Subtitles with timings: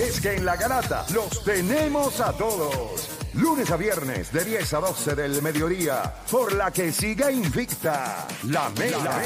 [0.00, 3.08] Es que en la garata los tenemos a todos.
[3.34, 6.14] Lunes a viernes de 10 a 12 del mediodía.
[6.30, 8.26] Por la que siga invicta.
[8.48, 9.22] La Mega.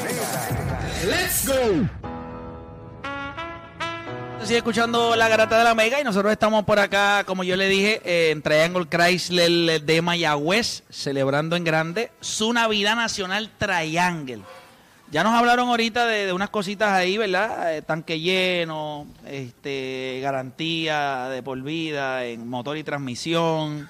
[1.06, 1.88] ¡Let's go!
[4.44, 7.68] Sigue escuchando la garata de la Mega y nosotros estamos por acá, como yo le
[7.68, 14.42] dije, eh, en Triangle Chrysler de Mayagüez, celebrando en grande su Navidad Nacional Triangle.
[15.10, 17.76] Ya nos hablaron ahorita de, unas cositas ahí, ¿verdad?
[17.76, 23.88] Eh, tanque lleno, este, garantía de por vida en motor y transmisión.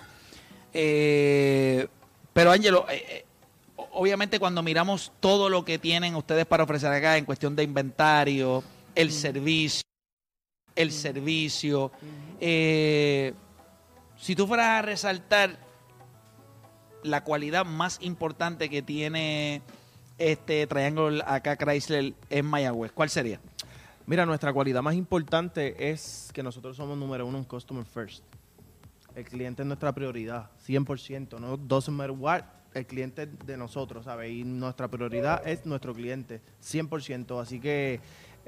[0.73, 1.88] Eh,
[2.33, 2.87] pero Ángelo,
[3.93, 8.62] obviamente cuando miramos todo lo que tienen ustedes para ofrecer acá en cuestión de inventario,
[8.95, 9.82] el servicio,
[10.77, 11.91] el servicio.
[12.41, 13.35] Eh,
[14.16, 15.59] si tú fueras a resaltar
[17.02, 19.62] la cualidad más importante que tiene
[20.19, 23.41] este Triangle acá Chrysler en Mayagüez, ¿cuál sería?
[24.07, 28.25] Mira, nuestra cualidad más importante es que nosotros somos número uno en Customer First.
[29.15, 32.43] El cliente es nuestra prioridad, 100%, no doesn't matter what,
[32.75, 34.30] el cliente de nosotros, ¿sabes?
[34.30, 37.41] Y nuestra prioridad es nuestro cliente, 100%.
[37.41, 38.01] Así que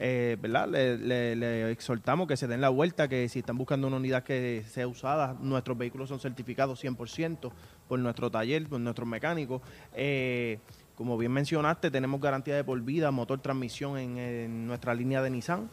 [0.03, 0.67] eh, ¿verdad?
[0.67, 4.89] Le, exhortamos que se den la vuelta, que si están buscando una unidad que sea
[4.89, 7.53] usada, nuestros vehículos son certificados 100%
[7.87, 9.61] por nuestro taller, por nuestros mecánicos.
[9.93, 10.59] Eh,
[11.01, 15.71] como bien mencionaste, tenemos garantía de por vida, motor, transmisión en, nuestra línea de Nissan.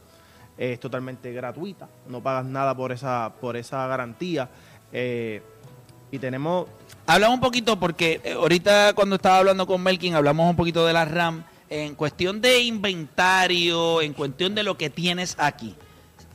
[0.58, 4.50] Es totalmente gratuita, no pagas nada por esa, por esa garantía.
[4.94, 5.42] Eh,
[6.12, 6.70] y tenemos...
[7.06, 10.94] Hablamos un poquito, porque eh, ahorita cuando estaba hablando con Melkin, hablamos un poquito de
[10.94, 15.76] la RAM en cuestión de inventario, en cuestión de lo que tienes aquí,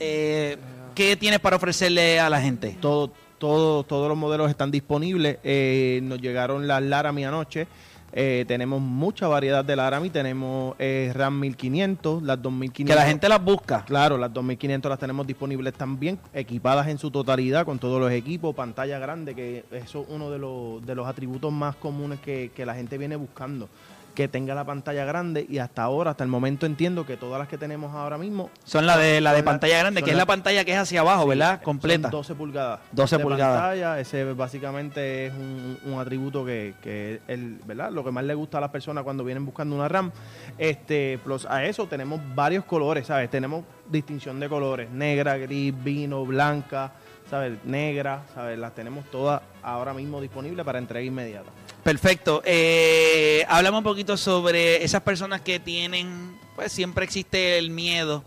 [0.01, 0.59] eh,
[0.95, 2.77] ¿qué tienes para ofrecerle a la gente?
[2.79, 5.39] Todo, todo, todos los modelos están disponibles.
[5.45, 7.67] Eh, nos llegaron las Laramie anoche.
[8.13, 10.11] Eh, tenemos mucha variedad de Laramie.
[10.11, 12.95] Tenemos RAM 1500, las 2500.
[12.95, 13.85] Que la gente las busca.
[13.85, 18.55] Claro, las 2500 las tenemos disponibles también, equipadas en su totalidad con todos los equipos,
[18.55, 22.67] pantalla grande, que eso es uno de los, de los atributos más comunes que, que
[22.67, 23.69] la gente viene buscando
[24.15, 27.49] que tenga la pantalla grande y hasta ahora, hasta el momento entiendo que todas las
[27.49, 30.65] que tenemos ahora mismo son la de la de pantalla grande, que es la pantalla
[30.65, 31.63] que es hacia abajo, ¿verdad?
[31.63, 32.09] Completa.
[32.09, 32.81] 12 pulgadas.
[32.93, 33.61] 12 pulgadas.
[33.61, 37.91] Pantalla, ese básicamente es un, atributo que, que el, ¿verdad?
[37.93, 40.11] Lo que más le gusta a las personas cuando vienen buscando una RAM.
[40.59, 43.31] Este, plus a eso tenemos varios colores, ¿sabes?
[43.31, 46.93] Tenemos distinción de colores, negra, gris, vino, blanca,
[47.33, 47.65] ¿sabes?
[47.65, 48.59] Negra, ¿sabes?
[48.59, 51.51] Las tenemos todas ahora mismo disponibles para entrega inmediata.
[51.83, 52.43] Perfecto.
[52.45, 58.23] Eh, hablamos un poquito sobre esas personas que tienen, pues siempre existe el miedo.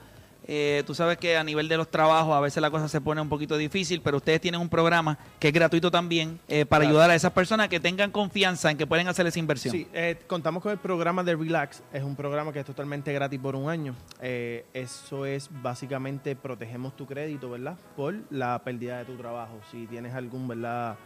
[0.48, 3.22] Eh, tú sabes que a nivel de los trabajos a veces la cosa se pone
[3.22, 7.10] un poquito difícil, pero ustedes tienen un programa que es gratuito también eh, para ayudar
[7.10, 9.74] a esas personas que tengan confianza en que pueden hacer esa inversión.
[9.74, 11.84] Sí, eh, contamos con el programa de Relax.
[11.92, 13.96] Es un programa que es totalmente gratis por un año.
[14.22, 17.78] eso es básicamente protegemos tu crédito, ¿verdad?
[17.96, 19.60] Por la pérdida de tu trabajo.
[19.72, 20.98] Si tienes algún, ¿verdad?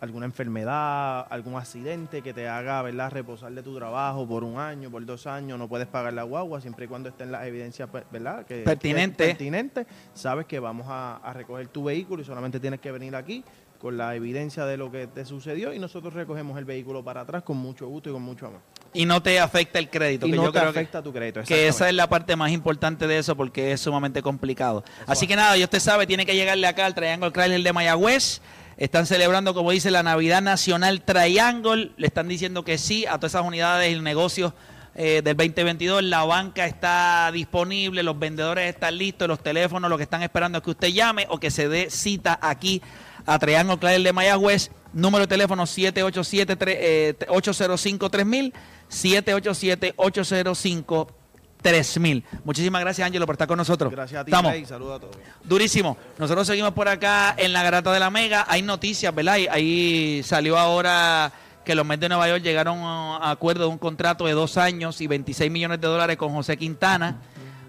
[0.00, 3.10] Alguna enfermedad, algún accidente que te haga ¿verdad?
[3.10, 6.60] reposar de tu trabajo por un año, por dos años, no puedes pagar la guagua
[6.60, 8.46] siempre y cuando estén las evidencias pues, ¿verdad?
[8.46, 9.86] Que, pertinente.
[10.14, 13.44] sabes que vamos a, recoger tu vehículo y solamente tienes que venir aquí
[13.78, 17.44] con la evidencia de lo que te sucedió y nosotros recogemos el vehículo para atrás
[17.44, 18.60] con mucho gusto y con mucho amor.
[18.92, 20.26] Y no te afecta el crédito.
[20.26, 21.42] Y que no yo te creo afecta tu crédito.
[21.42, 24.82] Que esa es la parte más importante de eso porque es sumamente complicado.
[25.06, 28.40] Así que nada, y usted sabe, tiene que llegarle acá al Triangle Chrysler de Mayagüez.
[28.78, 31.90] Están celebrando, como dice, la Navidad Nacional Triangle.
[31.96, 34.52] Le están diciendo que sí a todas esas unidades y negocios
[34.94, 36.04] eh, del 2022.
[36.04, 40.64] La banca está disponible, los vendedores están listos, los teléfonos, lo que están esperando es
[40.64, 42.80] que usted llame o que se dé cita aquí
[43.26, 44.70] a Triangle Clavel de Mayagüez.
[44.92, 48.52] Número de teléfono 787-805-3000,
[48.90, 51.17] 787-805
[51.62, 52.24] 3000.
[52.44, 53.90] Muchísimas gracias, Ángelo, por estar con nosotros.
[53.92, 54.32] Gracias a ti,
[54.64, 55.16] Saludos a todos.
[55.44, 55.96] Durísimo.
[56.18, 58.46] Nosotros seguimos por acá en la Garata de la Mega.
[58.48, 59.36] Hay noticias, ¿verdad?
[59.50, 61.32] Ahí salió ahora
[61.64, 65.00] que los Mets de Nueva York llegaron a acuerdo de un contrato de dos años
[65.00, 67.18] y 26 millones de dólares con José Quintana.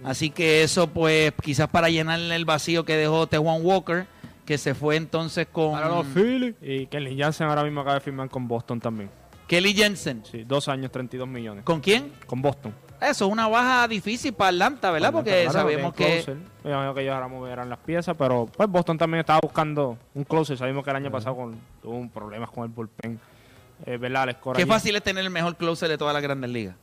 [0.03, 4.08] Así que eso, pues, quizás para llenarle el vacío que dejó Tejuan Walker,
[4.46, 5.73] que se fue entonces con.
[5.73, 6.55] Para los Phillies.
[6.61, 9.09] Y Kelly Jansen ahora mismo acaba de firmar con Boston también.
[9.47, 10.23] Kelly Jensen.
[10.31, 11.64] Sí, dos años, 32 millones.
[11.66, 12.14] ¿Con quién?
[12.25, 12.73] Con Boston.
[13.01, 15.11] Eso es una baja difícil para Atlanta, ¿verdad?
[15.11, 16.25] Porque sabemos que...
[16.63, 20.23] Me imagino que ellos ahora moverán las piezas, pero pues Boston también estaba buscando un
[20.25, 20.57] closer.
[20.57, 23.19] Sabemos que el año pasado con, tuvo un problemas con el bullpen.
[23.85, 24.37] Eh, ¿verdad?
[24.55, 26.75] Qué fácil es tener el mejor closer de todas las grandes ligas.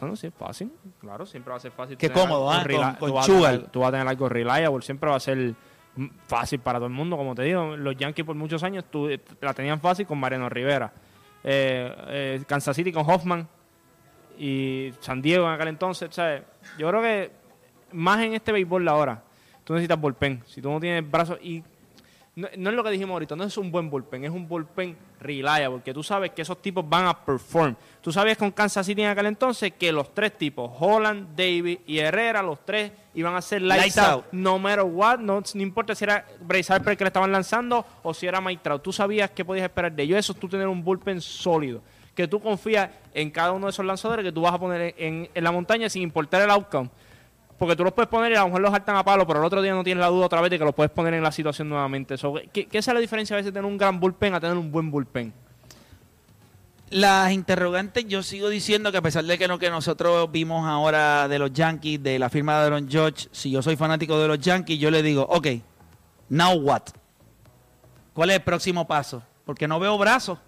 [0.00, 0.72] Bueno, sí, es fácil.
[1.00, 1.96] Claro, siempre va a ser fácil.
[1.96, 2.64] Qué cómodo, ¿ah?
[2.98, 5.54] Con, tú, vas tener, tú, vas a tener, algo reliable, siempre va a ser
[6.26, 7.76] fácil para todo el mundo, como te digo.
[7.76, 9.08] Los Yankees por muchos años tú,
[9.40, 10.92] la tenían fácil con Mariano Rivera.
[11.44, 13.46] Eh, eh, Kansas City con Hoffman
[14.42, 16.10] y San Diego en aquel entonces.
[16.76, 17.30] Yo creo que
[17.92, 19.22] más en este béisbol ahora,
[19.62, 20.42] tú necesitas bullpen.
[20.46, 21.62] Si tú no tienes brazos y
[22.34, 24.96] no, no es lo que dijimos ahorita, no es un buen bullpen, es un bullpen
[25.20, 27.76] reliable, porque tú sabes que esos tipos van a perform.
[28.00, 31.98] Tú sabías con Kansas City en aquel entonces que los tres tipos, Holland, David y
[31.98, 34.32] Herrera, los tres iban a ser lights, Lights out, out.
[34.32, 38.12] no matter what, no, no importa si era Bryce Harper que le estaban lanzando o
[38.12, 38.82] si era Mike Trout.
[38.82, 40.18] Tú sabías que podías esperar de ellos.
[40.18, 41.80] Eso es tú tener un bullpen sólido,
[42.14, 45.28] que tú confías en cada uno de esos lanzadores que tú vas a poner en,
[45.34, 46.90] la montaña sin importar el outcome.
[47.58, 49.44] Porque tú los puedes poner y a lo mejor los saltan a palo, pero el
[49.44, 51.30] otro día no tienes la duda otra vez de que los puedes poner en la
[51.30, 52.16] situación nuevamente.
[52.52, 54.72] ¿qué, ¿Qué es la diferencia a veces de tener un gran bullpen a tener un
[54.72, 55.32] buen bullpen?
[56.90, 61.26] Las interrogantes, yo sigo diciendo que a pesar de que lo que nosotros vimos ahora
[61.28, 64.38] de los Yankees, de la firma de Aaron Judge, si yo soy fanático de los
[64.38, 65.46] Yankees, yo le digo, ok,
[66.28, 66.82] now what?
[68.12, 69.22] ¿Cuál es el próximo paso?
[69.46, 70.38] Porque no veo brazos.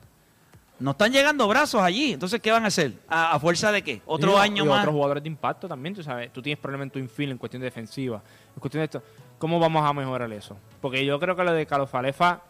[0.78, 2.12] No están llegando brazos allí.
[2.14, 2.92] Entonces, ¿qué van a hacer?
[3.08, 4.02] ¿A, a fuerza de qué?
[4.06, 4.80] ¿Otro Y- año y más?
[4.80, 6.32] otros jugadores de impacto también, tú sabes.
[6.32, 8.20] Tú tienes problemas en tu infield en cuestión de defensiva.
[8.54, 9.02] En cuestión de esto.
[9.38, 10.56] ¿Cómo vamos a mejorar eso?
[10.80, 12.40] Porque yo creo que lo de Carlos Falefa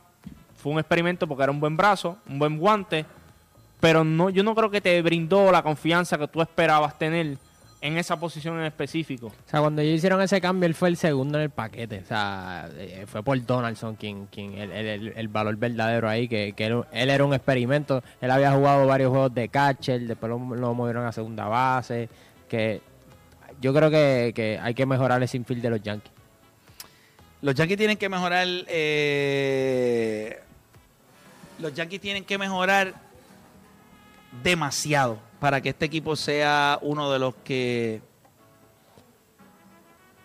[0.57, 3.05] fue un experimento porque era un buen brazo, un buen guante,
[3.81, 7.37] pero no, yo no creo que te brindó la confianza que tú esperabas tener
[7.85, 9.27] en esa posición en específico.
[9.27, 11.99] O sea, cuando ellos hicieron ese cambio, él fue el segundo en el paquete.
[12.03, 16.27] O sea, eh, fue por Donaldson quien, quien el, el- el- el valor verdadero ahí,
[16.27, 18.03] que, que él, él era un experimento.
[18.23, 22.09] Él había jugado varios juegos de catcher, después lo, lo movieron a segunda base.
[22.49, 22.81] Que
[23.61, 26.13] yo creo que, que hay que mejorar el infield de los Yankees.
[27.43, 28.47] Los Yankees tienen que mejorar.
[28.49, 30.41] eh,
[31.59, 32.95] los Yankees tienen que mejorar
[34.43, 38.01] demasiado para que este equipo sea uno de los que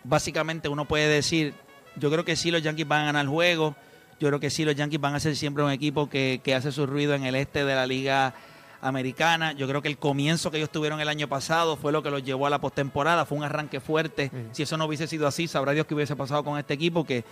[0.05, 1.53] básicamente uno puede decir,
[1.97, 3.75] yo creo que sí los Yankees van a ganar el juego,
[4.21, 6.71] yo creo que sí los Yankees van a ser siempre un equipo que, que hace
[6.71, 8.33] su ruido en el este de la liga
[8.79, 9.51] americana.
[9.51, 12.23] Yo creo que el comienzo que ellos tuvieron el año pasado fue lo que los
[12.23, 14.31] llevó a la postemporada, fue un arranque fuerte.
[14.53, 17.25] Si eso no hubiese sido así, sabrá Dios qué hubiese pasado con este equipo que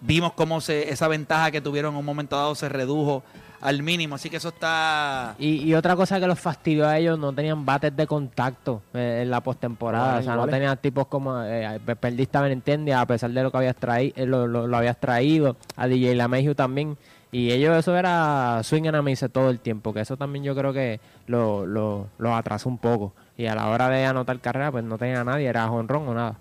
[0.00, 3.22] vimos cómo se, esa ventaja que tuvieron en un momento dado se redujo
[3.60, 4.14] al mínimo.
[4.14, 5.34] Así que eso está...
[5.38, 9.20] Y, y otra cosa que los fastidió a ellos, no tenían bates de contacto eh,
[9.22, 10.18] en la postemporada.
[10.18, 11.42] O sea, no tenían tipos como.
[11.42, 14.98] Eh, perdiste a Benintendi, a pesar de lo que habías traído, lo, lo- lo habías
[15.00, 15.56] traído.
[15.76, 16.96] A DJ LaMeju también.
[17.32, 19.92] Y ellos, eso era swing and a miss todo el tiempo.
[19.92, 23.12] Que eso también yo creo que lo, lo, lo atrasó un poco.
[23.36, 26.14] Y a la hora de anotar carrera, pues no tenía a nadie, era jonrón o
[26.14, 26.36] nada.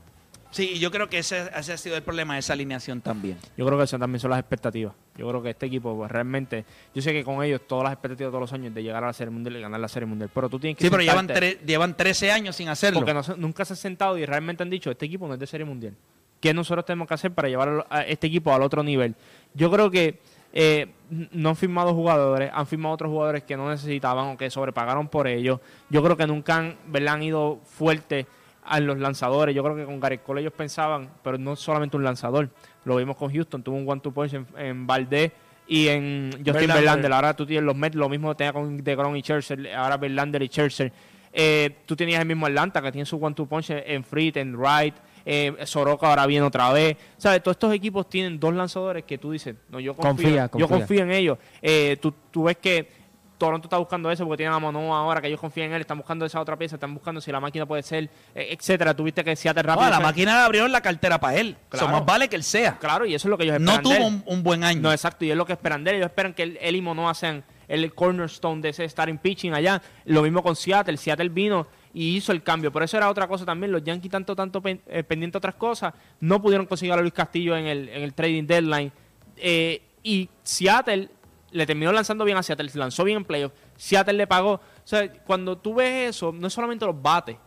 [0.49, 3.37] Sí, y yo creo que ese, ese ha sido el problema de esa alineación también.
[3.57, 4.93] Yo creo que eso también son las expectativas.
[5.17, 6.65] Yo creo que este equipo, pues, realmente,
[6.95, 9.07] yo sé que con ellos todas las expectativas de todos los años de llegar a
[9.07, 11.27] la Serie Mundial y ganar la Serie Mundial, pero tú tienes que Sí, pero llevan,
[11.27, 12.99] tre- llevan 13 años sin hacerlo.
[13.01, 15.47] Porque no nunca se han sentado y realmente han dicho, este equipo no es de
[15.47, 15.95] Serie Mundial.
[16.39, 19.15] ¿Qué nosotros tenemos que hacer para llevar a este equipo al otro nivel?
[19.53, 20.19] Yo creo que
[20.53, 20.87] eh,
[21.31, 25.27] no han firmado jugadores, han firmado otros jugadores que no necesitaban o que sobrepagaron por
[25.27, 25.59] ellos.
[25.89, 27.15] Yo creo que nunca han, ¿verdad?
[27.15, 28.27] han ido fuerte
[28.67, 29.55] a los lanzadores.
[29.55, 32.49] Yo creo que con Gareth Cole ellos pensaban, pero no solamente un lanzador.
[32.85, 35.31] Lo vimos con Houston, tuvo un one-two punch en, en Valdés
[35.67, 37.11] y en Justin Verlander.
[37.11, 40.47] Ahora tú tienes los Mets, lo mismo tenía con DeGrom y Scherzer, ahora Verlander y
[40.47, 40.91] Scherzer.
[41.33, 44.95] Eh, tú tenías el mismo Atlanta que tiene su one-two punch en, Fried, en Wright.
[45.25, 46.95] Eh, Soroka ahora viene otra vez.
[47.17, 47.43] ¿Sabes?
[47.43, 51.03] Todos estos equipos tienen dos lanzadores que tú dices, no, yo confío, Confía, yo confío
[51.03, 51.37] en ellos.
[51.61, 52.89] Eh, tú, tú ves que
[53.37, 55.97] Toronto está buscando eso porque tienen a Manoa ahora, que ellos confían en él, están
[55.97, 58.93] buscando esa otra pieza, están buscando si la máquina puede ser, eh, etcétera.
[58.95, 59.85] Tuviste que Seattle No, rápido.
[59.87, 61.55] a la máquina le abrieron la cartera para él.
[61.69, 61.85] Claro.
[61.87, 62.77] Eso más vale que él sea.
[62.79, 63.83] Claro, y eso es lo que ellos No esperan.
[63.91, 64.21] de tuvo él.
[64.27, 64.81] un, un buen año.
[64.81, 65.95] No, exacto, y es lo que esperan de él.
[65.97, 69.81] Ellos esperan que él, él y Manoa sean el cornerstone de ese starting pitching allá.
[70.05, 70.97] Lo mismo con Seattle.
[70.97, 72.71] Seattle vino y hizo el cambio.
[72.71, 73.71] Por eso era otra cosa también.
[73.71, 77.13] Los Yankees, tanto, tanto pen- eh, pendiente a otras cosas, no pudieron conseguir a Luis
[77.13, 78.91] Castillo en el, en el trading deadline.
[79.35, 81.09] Eh, y Seattle
[81.51, 83.55] le terminó lanzando bien a Seattle, se lanzó bien en playoffs.
[83.75, 84.53] Seattle le pagó.
[84.53, 87.37] O sea, cuando tú ves eso, no es solamente los bates,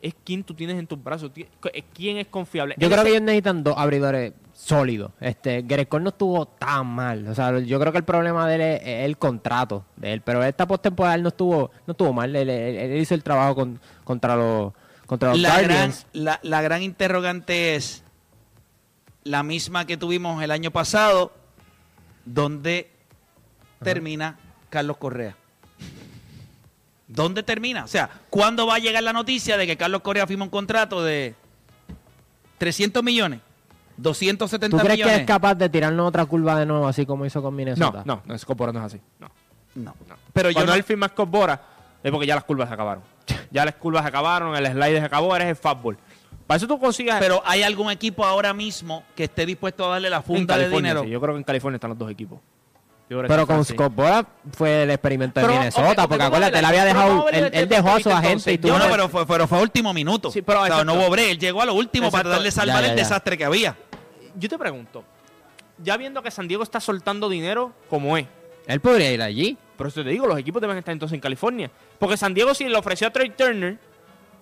[0.00, 2.76] es quién tú tienes en tus brazos, es quién es confiable.
[2.78, 5.10] Yo En creo que ellos necesitan dos abridores sólidos.
[5.20, 7.26] Este, Cole no estuvo tan mal.
[7.26, 10.20] O sea, yo creo que el problema de él es, es el contrato de él.
[10.22, 12.34] Pero esta postemporada él no estuvo, no estuvo mal.
[12.36, 14.72] Él, él- él hizo el trabajo con- contra los,
[15.06, 18.04] contra los la, gran, la, la gran interrogante es
[19.24, 21.32] la misma que tuvimos el año pasado,
[22.24, 22.90] donde
[23.82, 24.38] termina
[24.70, 25.34] Carlos Correa.
[27.06, 27.84] ¿Dónde termina?
[27.84, 31.02] O sea, ¿cuándo va a llegar la noticia de que Carlos Correa firma un contrato
[31.02, 31.34] de
[32.58, 33.40] 300 millones?
[33.96, 35.14] 270 ¿Tú crees millones.
[35.16, 38.02] que es capaz de tirarnos otra curva de nuevo, así como hizo con No, Minnesota?
[38.04, 39.00] no, no, Scott no es así.
[39.18, 39.28] No.
[39.74, 39.94] No.
[40.32, 41.60] Pero yo Cuando no- él firma Scott Bora,
[42.02, 43.02] es porque ya las curvas se acabaron.
[43.50, 45.96] Ya las curvas se acabaron, el slide se acabó, eres el fastball.
[46.46, 47.18] Para eso tú consigas.
[47.20, 50.68] pero hay algún equipo ahora mismo que esté dispuesto a darle la en funda de
[50.68, 51.02] dinero.
[51.04, 52.38] sí, yo creo que en California están los dos equipos.
[53.08, 53.72] Pero con así.
[53.72, 57.88] Scott Boras fue el experimento de Pero, Minnesota, porque acuérdate, él había dejado, él, dejó
[57.90, 58.60] a su agente y entonces.
[58.60, 60.30] tú No, no, no- pero fue, pero fue a último minuto.
[60.30, 61.30] Sí, pero O sea, no hubo break.
[61.30, 63.02] Él llegó a lo último para tratar de salvar Ya, ya, el ya.
[63.02, 63.76] desastre que había.
[64.38, 65.04] yo te pregunto,
[65.82, 68.26] ya viendo que San Diego está soltando dinero como es,
[68.66, 69.56] Él podría ir allí.
[69.76, 71.70] pero eso te digo, los equipos deben estar entonces en California.
[71.98, 73.78] Porque San Diego si le ofreció a Trey Turner,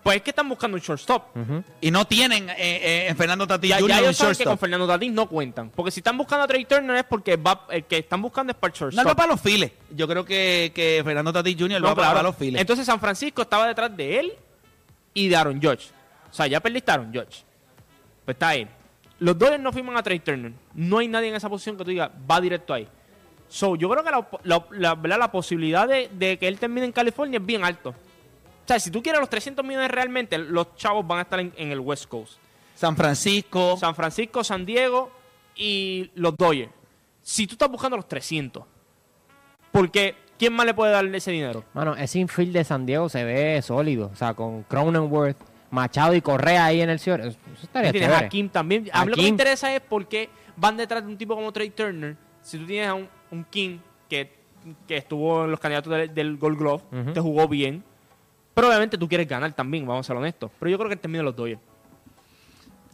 [0.06, 1.36] pues es que están buscando un shortstop.
[1.80, 3.88] Y no tienen eh, eh, Fernando Tatis Ya, Jr.
[3.88, 4.60] ya un ellos saben que con shortstop.
[4.60, 5.70] Fernando Tatis no cuentan.
[5.70, 8.56] Porque si están buscando a Trey Turner es porque va, el que están buscando es
[8.56, 9.04] para el No, shortstop.
[9.06, 9.72] no para los files.
[9.90, 11.80] Yo creo que, que Fernando Tatis Jr.
[11.80, 12.28] No, va para, claro.
[12.28, 12.60] los files.
[12.60, 14.32] Entonces San Francisco estaba detrás de él
[15.12, 15.90] y de Aaron Judge.
[16.30, 17.42] O sea, ya perdiste a Aaron Judge.
[18.24, 18.68] Pues está él.
[19.18, 20.52] Los Dodgers no firman a Trey Turner.
[20.74, 22.86] No hay nadie en esa posición que tú digas, va directo ahí.
[23.48, 25.18] So, yo creo que la, la- la- ¿verdad?
[25.18, 27.94] la posibilidad de, de que él termine en California es bien alto.
[28.66, 31.52] O sea, si tú quieres los 300 millones realmente, los chavos van a estar en,
[31.56, 32.38] en el West Coast.
[32.74, 33.76] San Francisco.
[33.76, 35.08] San Francisco, San Diego
[35.54, 36.72] y los Dodgers.
[37.22, 38.64] Si tú estás buscando los 300,
[39.70, 41.62] porque ¿quién más le puede darle ese dinero?
[41.74, 44.10] Mano, ese infield de San Diego se ve sólido.
[44.12, 45.36] O sea, con Cronenworth,
[45.70, 47.28] Machado y Correa ahí en el cierre.
[47.28, 48.26] Eso estaría tienes chévere.
[48.26, 48.90] a Kim también.
[48.92, 51.70] A lo que me interesa es por qué van detrás de un tipo como Trey
[51.70, 52.16] Turner.
[52.42, 54.32] Si tú tienes a un, un Kim que,
[54.88, 56.82] que estuvo en los candidatos del, del Gold Glove,
[57.14, 57.84] te jugó bien.
[58.56, 60.50] Pero obviamente tú quieres ganar también, vamos a ser honestos.
[60.58, 61.60] Pero yo creo que termina los Dodgers.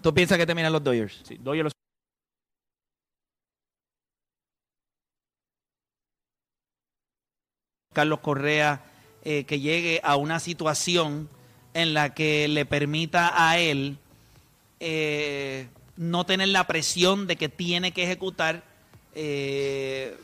[0.03, 1.21] ¿Tú piensas que terminan los Dodgers?
[1.23, 1.73] Sí, Dodgers los-
[7.93, 8.83] Carlos Correa
[9.25, 11.29] eh, que llegue a una situación
[11.75, 13.99] en la que le permita a él
[14.81, 18.65] eh, no tener la presión de que tiene que ejecutar
[19.15, 20.17] eh,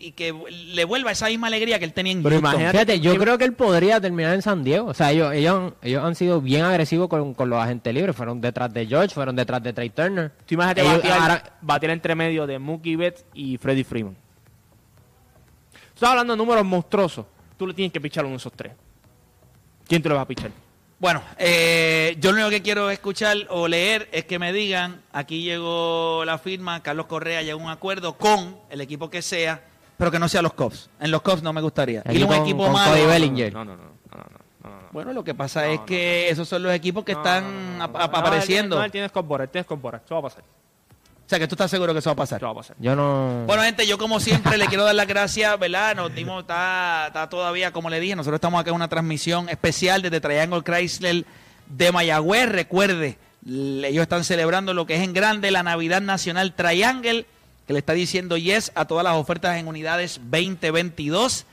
[0.00, 2.50] y que le vuelva esa misma alegría que él tenía en Pero Houston.
[2.60, 4.86] imagínate- Fíjate, yo creo que él podría terminar en San Diego.
[4.88, 8.14] O sea, ellos, ellos, han- ellos han sido bien agresivos con, con los agentes libres.
[8.16, 10.30] Fueron detrás de George, fueron detrás de Trey Turner.
[10.46, 14.14] Tú imagínate Ellos- batear, ahora- batear entre medio de Mookie Betts y Freddie Freeman.
[15.72, 17.26] Tú estás hablando de números monstruosos.
[17.56, 18.72] Tú le tienes que pichar uno de esos tres.
[19.86, 20.50] ¿Quién te lo va a pichar?
[21.00, 25.42] Bueno, eh, yo lo único que quiero escuchar o leer es que me digan, aquí
[25.42, 29.62] llegó la firma, Carlos Correa llegó a un acuerdo con el equipo que sea,
[29.98, 30.88] pero que no sea los Cubs.
[31.00, 32.00] En los Cubs no me gustaría.
[32.06, 32.92] A un con- equipo con malo.
[32.92, 33.52] Cody Bellinger.
[33.52, 33.82] No, no, no.
[33.82, 34.88] no, no, no, no, no.
[34.92, 37.44] Bueno, lo que pasa No, es no, que esos son los equipos que No, están
[37.44, 37.98] no, no, no, ap- no.
[37.98, 38.76] ap- No, apareciendo.
[38.76, 40.00] él- No, él tiene Scott Boras, él tiene Scott Boras.
[40.02, 40.42] Esto va a pasar.
[40.42, 42.36] O sea, que tú estás seguro que eso va a pasar.
[42.38, 42.76] Esto va a pasar.
[42.80, 43.44] Yo no.
[43.46, 45.94] Bueno, gente, yo como siempre le quiero dar las gracias, ¿verdad?
[45.94, 50.00] Nos dimos, está, está todavía, como le dije, nosotros estamos acá en una transmisión especial
[50.00, 51.26] desde Triangle Chrysler
[51.66, 52.48] de Mayagüez.
[52.48, 57.26] Recuerde, ellos están celebrando lo que es en grande la Navidad Nacional Triangle,
[57.68, 61.44] que le está diciendo yes a todas las ofertas en unidades 2022.